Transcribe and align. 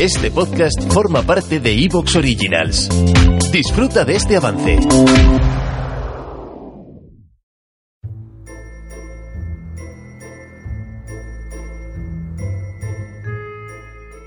Este 0.00 0.28
podcast 0.32 0.92
forma 0.92 1.22
parte 1.22 1.60
de 1.60 1.72
Evox 1.72 2.16
Originals. 2.16 2.88
Disfruta 3.52 4.04
de 4.04 4.16
este 4.16 4.36
avance. 4.36 4.80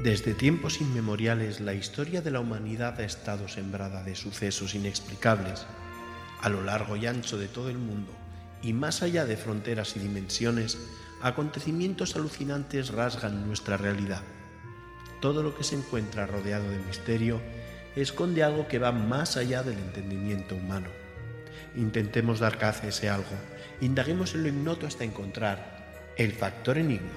Desde 0.01 0.33
tiempos 0.35 0.79
inmemoriales 0.79 1.59
la 1.59 1.73
historia 1.73 2.21
de 2.21 2.31
la 2.31 2.39
humanidad 2.39 3.01
ha 3.01 3.03
estado 3.03 3.49
sembrada 3.49 4.03
de 4.03 4.15
sucesos 4.15 4.73
inexplicables 4.73 5.67
a 6.39 6.47
lo 6.47 6.63
largo 6.63 6.95
y 6.95 7.07
ancho 7.07 7.37
de 7.37 7.49
todo 7.49 7.69
el 7.69 7.77
mundo 7.77 8.13
y 8.63 8.71
más 8.71 9.03
allá 9.03 9.25
de 9.25 9.35
fronteras 9.35 9.97
y 9.97 9.99
dimensiones, 9.99 10.77
acontecimientos 11.21 12.15
alucinantes 12.15 12.91
rasgan 12.91 13.45
nuestra 13.45 13.75
realidad 13.75 14.21
todo 15.21 15.43
lo 15.43 15.55
que 15.55 15.63
se 15.63 15.75
encuentra 15.75 16.27
rodeado 16.27 16.69
de 16.69 16.79
misterio 16.79 17.41
esconde 17.95 18.43
algo 18.43 18.67
que 18.67 18.79
va 18.79 18.91
más 18.91 19.37
allá 19.37 19.63
del 19.63 19.77
entendimiento 19.77 20.55
humano. 20.55 20.89
Intentemos 21.75 22.39
dar 22.39 22.57
caza 22.57 22.85
a 22.85 22.89
ese 22.89 23.09
algo, 23.09 23.35
indaguemos 23.81 24.35
en 24.35 24.43
lo 24.43 24.49
ignoto 24.49 24.87
hasta 24.87 25.03
encontrar 25.03 26.13
el 26.17 26.31
factor 26.31 26.77
enigma. 26.77 27.11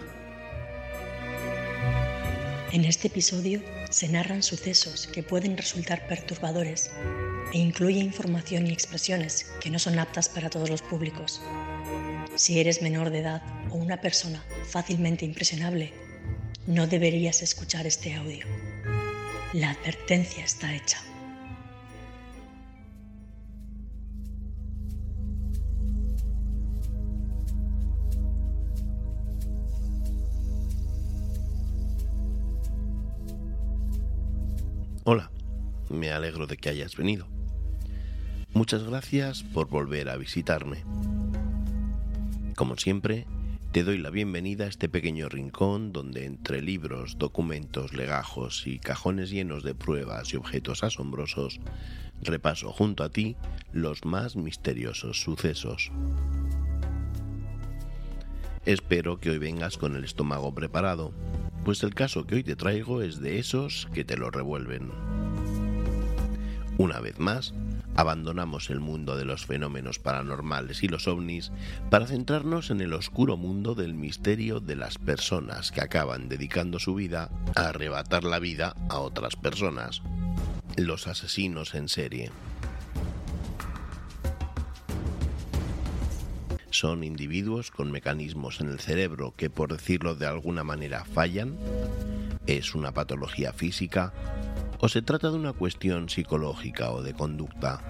En 2.72 2.84
este 2.84 3.08
episodio 3.08 3.60
se 3.90 4.08
narran 4.08 4.42
sucesos 4.42 5.08
que 5.08 5.22
pueden 5.22 5.56
resultar 5.56 6.06
perturbadores 6.06 6.92
e 7.52 7.58
incluye 7.58 7.98
información 7.98 8.66
y 8.66 8.72
expresiones 8.72 9.50
que 9.60 9.70
no 9.70 9.78
son 9.78 9.98
aptas 9.98 10.28
para 10.28 10.50
todos 10.50 10.70
los 10.70 10.82
públicos. 10.82 11.42
Si 12.36 12.60
eres 12.60 12.80
menor 12.80 13.10
de 13.10 13.20
edad 13.20 13.42
o 13.70 13.74
una 13.74 14.00
persona 14.00 14.44
fácilmente 14.68 15.24
impresionable, 15.24 15.92
no 16.70 16.86
deberías 16.86 17.42
escuchar 17.42 17.84
este 17.88 18.14
audio. 18.14 18.46
La 19.52 19.70
advertencia 19.70 20.44
está 20.44 20.72
hecha. 20.72 20.98
Hola, 35.02 35.32
me 35.88 36.12
alegro 36.12 36.46
de 36.46 36.56
que 36.56 36.68
hayas 36.68 36.96
venido. 36.96 37.26
Muchas 38.52 38.84
gracias 38.84 39.42
por 39.42 39.68
volver 39.68 40.08
a 40.08 40.16
visitarme. 40.16 40.84
Como 42.54 42.76
siempre, 42.76 43.26
te 43.72 43.84
doy 43.84 43.98
la 43.98 44.10
bienvenida 44.10 44.64
a 44.64 44.68
este 44.68 44.88
pequeño 44.88 45.28
rincón 45.28 45.92
donde 45.92 46.24
entre 46.24 46.60
libros, 46.60 47.18
documentos, 47.18 47.92
legajos 47.92 48.66
y 48.66 48.80
cajones 48.80 49.30
llenos 49.30 49.62
de 49.62 49.76
pruebas 49.76 50.32
y 50.32 50.36
objetos 50.36 50.82
asombrosos, 50.82 51.60
repaso 52.20 52.72
junto 52.72 53.04
a 53.04 53.10
ti 53.10 53.36
los 53.72 54.04
más 54.04 54.34
misteriosos 54.34 55.20
sucesos. 55.20 55.92
Espero 58.66 59.20
que 59.20 59.30
hoy 59.30 59.38
vengas 59.38 59.78
con 59.78 59.94
el 59.94 60.02
estómago 60.02 60.52
preparado, 60.52 61.12
pues 61.64 61.84
el 61.84 61.94
caso 61.94 62.26
que 62.26 62.36
hoy 62.36 62.42
te 62.42 62.56
traigo 62.56 63.02
es 63.02 63.20
de 63.20 63.38
esos 63.38 63.88
que 63.94 64.04
te 64.04 64.16
lo 64.16 64.32
revuelven. 64.32 64.90
Una 66.80 66.98
vez 66.98 67.18
más, 67.18 67.52
abandonamos 67.94 68.70
el 68.70 68.80
mundo 68.80 69.14
de 69.14 69.26
los 69.26 69.44
fenómenos 69.44 69.98
paranormales 69.98 70.82
y 70.82 70.88
los 70.88 71.08
ovnis 71.08 71.52
para 71.90 72.06
centrarnos 72.06 72.70
en 72.70 72.80
el 72.80 72.94
oscuro 72.94 73.36
mundo 73.36 73.74
del 73.74 73.92
misterio 73.92 74.60
de 74.60 74.76
las 74.76 74.96
personas 74.96 75.72
que 75.72 75.82
acaban 75.82 76.30
dedicando 76.30 76.78
su 76.78 76.94
vida 76.94 77.28
a 77.54 77.68
arrebatar 77.68 78.24
la 78.24 78.38
vida 78.38 78.74
a 78.88 78.98
otras 78.98 79.36
personas, 79.36 80.00
los 80.78 81.06
asesinos 81.06 81.74
en 81.74 81.90
serie. 81.90 82.30
Son 86.70 87.04
individuos 87.04 87.70
con 87.70 87.90
mecanismos 87.90 88.62
en 88.62 88.70
el 88.70 88.80
cerebro 88.80 89.34
que, 89.36 89.50
por 89.50 89.70
decirlo 89.70 90.14
de 90.14 90.24
alguna 90.24 90.64
manera, 90.64 91.04
fallan. 91.04 91.58
Es 92.46 92.74
una 92.74 92.92
patología 92.92 93.52
física 93.52 94.14
o 94.80 94.88
se 94.88 95.02
trata 95.02 95.30
de 95.30 95.36
una 95.36 95.52
cuestión 95.52 96.08
psicológica 96.08 96.90
o 96.90 97.02
de 97.02 97.14
conducta. 97.14 97.80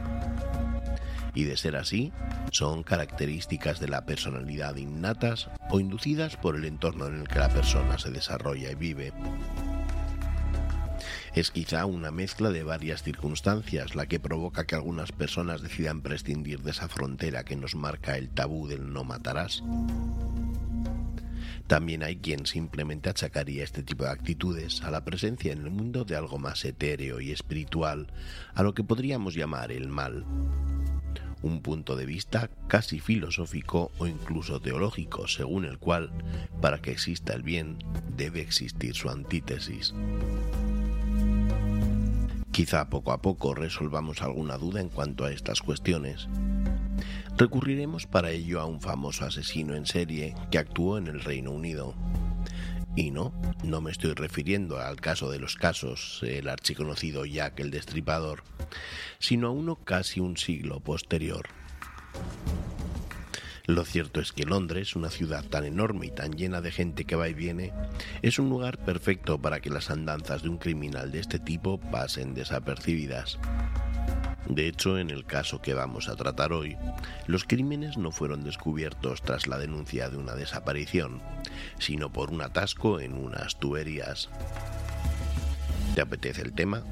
Y 1.35 1.45
de 1.45 1.57
ser 1.57 1.77
así, 1.77 2.13
son 2.51 2.83
características 2.83 3.79
de 3.79 3.89
la 3.89 4.05
personalidad 4.05 4.77
innatas 4.77 5.49
o 5.71 5.79
inducidas 5.79 6.37
por 6.37 6.57
el 6.57 6.65
entorno 6.65 7.07
en 7.07 7.21
el 7.21 7.29
que 7.29 7.39
la 7.39 7.49
persona 7.49 7.99
se 7.99 8.11
desarrolla 8.11 8.73
y 8.73 8.75
vive. 8.75 9.13
Es 11.33 11.53
quizá 11.53 11.87
una 11.87 12.11
mezcla 12.11 12.51
de 12.51 12.65
varias 12.65 13.05
circunstancias 13.05 13.95
la 13.95 14.07
que 14.07 14.19
provoca 14.19 14.65
que 14.65 14.75
algunas 14.75 15.13
personas 15.13 15.63
decidan 15.63 16.03
prescindir 16.03 16.63
de 16.63 16.73
esa 16.73 16.89
frontera 16.89 17.45
que 17.45 17.55
nos 17.55 17.77
marca 17.77 18.17
el 18.17 18.31
tabú 18.31 18.67
del 18.67 18.93
no 18.93 19.05
matarás. 19.05 19.63
También 21.71 22.03
hay 22.03 22.17
quien 22.17 22.47
simplemente 22.47 23.11
achacaría 23.11 23.63
este 23.63 23.85
tipo 23.85 24.03
de 24.03 24.11
actitudes 24.11 24.83
a 24.83 24.91
la 24.91 25.05
presencia 25.05 25.53
en 25.53 25.61
el 25.61 25.71
mundo 25.71 26.05
de 26.05 26.17
algo 26.17 26.37
más 26.37 26.65
etéreo 26.65 27.21
y 27.21 27.31
espiritual, 27.31 28.09
a 28.55 28.65
lo 28.65 28.75
que 28.75 28.83
podríamos 28.83 29.37
llamar 29.37 29.71
el 29.71 29.87
mal. 29.87 30.25
Un 31.43 31.63
punto 31.63 31.95
de 31.95 32.07
vista 32.07 32.51
casi 32.67 32.99
filosófico 32.99 33.93
o 33.99 34.09
incluso 34.09 34.59
teológico, 34.61 35.29
según 35.29 35.65
el 35.65 35.79
cual, 35.79 36.11
para 36.61 36.83
que 36.83 36.91
exista 36.91 37.35
el 37.35 37.45
bien, 37.45 37.79
debe 38.17 38.41
existir 38.41 38.97
su 38.97 39.09
antítesis. 39.09 39.95
Quizá 42.51 42.91
poco 42.91 43.13
a 43.13 43.23
poco 43.23 43.55
resolvamos 43.55 44.23
alguna 44.23 44.59
duda 44.59 44.81
en 44.81 44.89
cuanto 44.89 45.25
a 45.25 45.31
estas 45.31 45.61
cuestiones. 45.61 46.27
Recurriremos 47.41 48.07
para 48.07 48.33
ello 48.33 48.61
a 48.61 48.67
un 48.67 48.83
famoso 48.83 49.25
asesino 49.25 49.75
en 49.75 49.87
serie 49.87 50.35
que 50.51 50.59
actuó 50.59 50.99
en 50.99 51.07
el 51.07 51.23
Reino 51.23 51.53
Unido. 51.53 51.95
Y 52.97 53.13
no, 53.13 53.33
no 53.65 53.81
me 53.81 53.91
estoy 53.91 54.13
refiriendo 54.13 54.79
al 54.79 55.01
caso 55.01 55.31
de 55.31 55.39
los 55.39 55.55
casos, 55.55 56.21
el 56.23 56.51
archiconocido 56.51 57.25
Jack 57.25 57.61
el 57.61 57.71
Destripador, 57.71 58.43
sino 59.21 59.47
a 59.47 59.53
uno 59.53 59.77
casi 59.77 60.21
un 60.21 60.37
siglo 60.37 60.81
posterior. 60.81 61.49
Lo 63.65 63.87
cierto 63.87 64.21
es 64.21 64.33
que 64.33 64.45
Londres, 64.45 64.95
una 64.95 65.09
ciudad 65.09 65.43
tan 65.43 65.65
enorme 65.65 66.09
y 66.09 66.11
tan 66.11 66.33
llena 66.33 66.61
de 66.61 66.73
gente 66.73 67.07
que 67.07 67.17
va 67.17 67.31
y 67.31 67.33
viene, 67.33 67.73
es 68.21 68.39
un 68.39 68.51
lugar 68.51 68.77
perfecto 68.85 69.41
para 69.41 69.61
que 69.61 69.71
las 69.71 69.89
andanzas 69.89 70.43
de 70.43 70.51
un 70.51 70.59
criminal 70.59 71.11
de 71.11 71.21
este 71.21 71.39
tipo 71.39 71.81
pasen 71.81 72.35
desapercibidas. 72.35 73.39
De 74.49 74.67
hecho, 74.67 74.99
en 74.99 75.11
el 75.11 75.25
caso 75.25 75.61
que 75.61 75.75
vamos 75.75 76.09
a 76.09 76.17
tratar 76.17 76.53
hoy, 76.53 76.77
los 77.27 77.45
crímenes 77.45 77.97
no 77.97 78.11
fueron 78.11 78.43
descubiertos 78.43 79.23
tras 79.23 79.47
la 79.47 79.59
denuncia 79.59 80.09
de 80.09 80.17
una 80.17 80.35
desaparición, 80.35 81.21
sino 81.79 82.11
por 82.11 82.31
un 82.31 82.43
atasco 82.43 83.01
en 83.01 83.15
unas 83.15 83.59
tuberías. 83.59 84.29
¿Te 85.95 86.01
apetece 86.01 86.43
el 86.43 86.53
tema? 86.53 86.83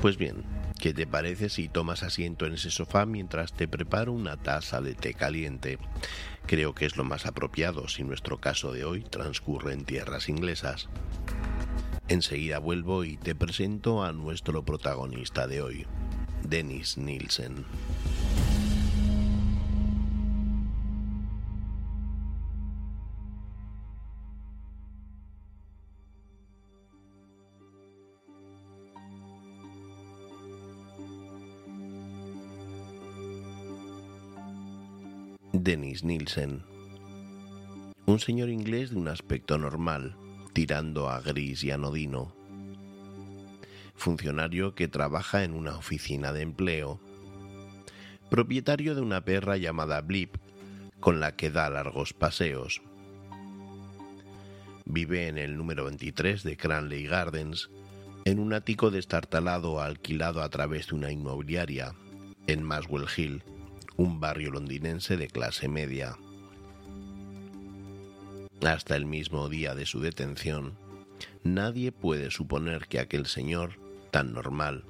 Pues 0.00 0.16
bien, 0.16 0.44
¿qué 0.78 0.92
te 0.92 1.06
parece 1.06 1.48
si 1.48 1.68
tomas 1.68 2.02
asiento 2.02 2.46
en 2.46 2.54
ese 2.54 2.70
sofá 2.70 3.06
mientras 3.06 3.52
te 3.52 3.66
preparo 3.66 4.12
una 4.12 4.36
taza 4.36 4.80
de 4.80 4.94
té 4.94 5.14
caliente? 5.14 5.78
Creo 6.46 6.74
que 6.74 6.84
es 6.84 6.96
lo 6.96 7.04
más 7.04 7.24
apropiado 7.24 7.88
si 7.88 8.04
nuestro 8.04 8.38
caso 8.38 8.72
de 8.72 8.84
hoy 8.84 9.02
transcurre 9.02 9.72
en 9.72 9.84
tierras 9.84 10.28
inglesas. 10.28 10.88
Enseguida 12.08 12.58
vuelvo 12.58 13.04
y 13.04 13.16
te 13.16 13.34
presento 13.34 14.04
a 14.04 14.12
nuestro 14.12 14.62
protagonista 14.62 15.46
de 15.46 15.62
hoy. 15.62 15.86
Dennis 16.54 16.96
Nielsen. 16.96 17.64
Dennis 35.52 36.04
Nielsen. 36.04 36.62
Un 38.06 38.20
señor 38.20 38.48
inglés 38.48 38.90
de 38.90 38.96
un 38.98 39.08
aspecto 39.08 39.58
normal, 39.58 40.14
tirando 40.52 41.10
a 41.10 41.20
gris 41.20 41.64
y 41.64 41.72
anodino. 41.72 42.43
Funcionario 43.94 44.74
que 44.74 44.88
trabaja 44.88 45.44
en 45.44 45.54
una 45.54 45.76
oficina 45.76 46.32
de 46.32 46.42
empleo. 46.42 47.00
Propietario 48.30 48.94
de 48.94 49.00
una 49.00 49.24
perra 49.24 49.56
llamada 49.56 50.00
Blip, 50.00 50.36
con 51.00 51.20
la 51.20 51.36
que 51.36 51.50
da 51.50 51.70
largos 51.70 52.12
paseos. 52.12 52.82
Vive 54.84 55.28
en 55.28 55.38
el 55.38 55.56
número 55.56 55.84
23 55.84 56.42
de 56.42 56.56
Cranley 56.56 57.06
Gardens, 57.06 57.70
en 58.24 58.38
un 58.38 58.52
ático 58.52 58.90
destartalado 58.90 59.80
alquilado 59.80 60.42
a 60.42 60.48
través 60.48 60.88
de 60.88 60.96
una 60.96 61.12
inmobiliaria, 61.12 61.94
en 62.46 62.62
Maswell 62.62 63.06
Hill, 63.16 63.42
un 63.96 64.20
barrio 64.20 64.50
londinense 64.50 65.16
de 65.16 65.28
clase 65.28 65.68
media. 65.68 66.16
Hasta 68.64 68.96
el 68.96 69.04
mismo 69.04 69.48
día 69.48 69.74
de 69.74 69.84
su 69.84 70.00
detención, 70.00 70.74
nadie 71.42 71.92
puede 71.92 72.30
suponer 72.30 72.86
que 72.86 72.98
aquel 72.98 73.26
señor, 73.26 73.78
tan 74.14 74.32
normal, 74.32 74.84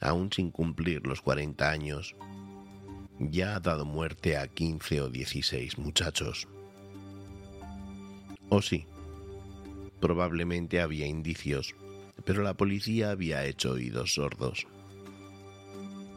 aún 0.00 0.32
sin 0.32 0.50
cumplir 0.50 1.06
los 1.06 1.22
40 1.22 1.70
años, 1.70 2.16
ya 3.20 3.54
ha 3.54 3.60
dado 3.60 3.84
muerte 3.84 4.36
a 4.36 4.48
15 4.48 5.02
o 5.02 5.08
16 5.08 5.78
muchachos. 5.78 6.48
O 8.48 8.60
sí, 8.60 8.84
probablemente 10.00 10.80
había 10.80 11.06
indicios, 11.06 11.76
pero 12.24 12.42
la 12.42 12.54
policía 12.54 13.12
había 13.12 13.44
hecho 13.44 13.70
oídos 13.70 14.14
sordos. 14.14 14.66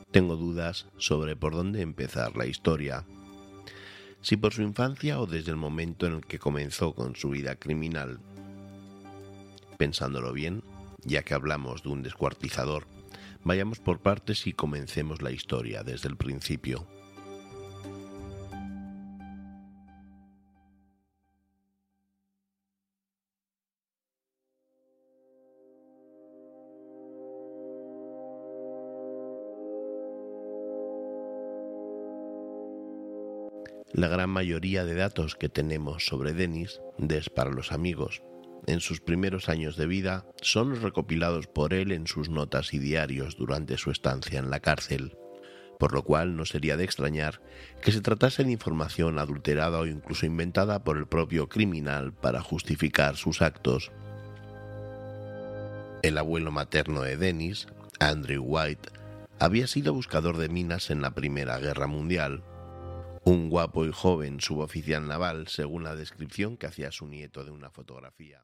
Tengo 0.10 0.36
dudas 0.36 0.88
sobre 0.98 1.36
por 1.36 1.54
dónde 1.54 1.84
empezar 1.84 2.36
la 2.36 2.48
historia 2.48 3.06
si 4.22 4.38
por 4.38 4.54
su 4.56 4.64
infancia 4.64 5.22
o 5.22 5.28
desde 5.28 5.52
el 5.52 5.58
momento 5.58 6.08
en 6.08 6.14
el 6.14 6.26
que 6.26 6.40
comenzó 6.40 6.96
con 6.96 7.16
su 7.16 7.30
vida 7.30 7.58
criminal. 7.58 8.20
Pensándolo 9.78 10.34
bien, 10.34 10.64
ya 11.04 11.24
que 11.24 11.34
hablamos 11.34 11.84
de 11.84 11.90
un 11.90 12.04
descuartizador, 12.04 12.88
vayamos 13.44 13.80
por 13.80 14.02
partes 14.02 14.48
y 14.48 14.54
comencemos 14.54 15.22
la 15.22 15.32
historia 15.32 15.84
desde 15.84 16.10
el 16.10 16.18
principio. 16.18 16.88
La 33.92 34.08
gran 34.08 34.30
mayoría 34.30 34.86
de 34.86 34.94
datos 34.94 35.36
que 35.36 35.50
tenemos 35.50 36.06
sobre 36.06 36.34
Denis, 36.34 36.80
Des 36.98 37.30
para 37.30 37.50
los 37.50 37.72
amigos, 37.72 38.22
en 38.68 38.80
sus 38.80 39.02
primeros 39.02 39.50
años 39.50 39.76
de 39.76 39.86
vida 39.86 40.26
son 40.42 40.70
los 40.70 40.82
recopilados 40.82 41.48
por 41.48 41.74
él 41.74 41.92
en 41.92 42.08
sus 42.08 42.30
notas 42.30 42.74
y 42.74 42.80
diarios 42.80 43.38
durante 43.38 43.78
su 43.78 43.92
estancia 43.92 44.40
en 44.40 44.50
la 44.50 44.60
cárcel, 44.60 45.18
por 45.80 45.94
lo 45.94 46.04
cual 46.04 46.36
no 46.36 46.46
sería 46.46 46.78
de 46.78 46.84
extrañar 46.84 47.42
que 47.82 47.92
se 47.92 48.02
tratase 48.02 48.44
de 48.44 48.52
información 48.52 49.20
adulterada 49.20 49.80
o 49.80 49.86
incluso 49.86 50.26
inventada 50.26 50.84
por 50.84 50.98
el 50.98 51.08
propio 51.08 51.50
criminal 51.50 52.14
para 52.14 52.42
justificar 52.42 53.16
sus 53.16 53.42
actos. 53.42 53.92
El 56.02 56.18
abuelo 56.18 56.52
materno 56.52 57.02
de 57.02 57.18
Dennis, 57.18 57.68
Andrew 58.00 58.44
White, 58.44 58.90
había 59.40 59.68
sido 59.68 59.94
buscador 59.94 60.38
de 60.38 60.50
minas 60.50 60.90
en 60.90 61.02
la 61.02 61.12
Primera 61.12 61.60
Guerra 61.60 61.88
Mundial 61.88 62.44
un 63.30 63.50
guapo 63.50 63.86
y 63.86 63.92
joven 63.92 64.40
suboficial 64.42 65.08
naval, 65.08 65.48
según 65.48 65.84
la 65.84 65.96
descripción 65.96 66.58
que 66.58 66.68
hacía 66.68 66.92
su 66.92 67.06
nieto 67.06 67.44
de 67.44 67.52
una 67.52 67.70
fotografía. 67.70 68.44